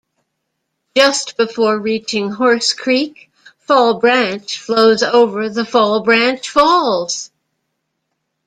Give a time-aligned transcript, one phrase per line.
[0.97, 7.29] Just before reaching Horse Creek, Fall Branch flows over the Fall Branch Falls.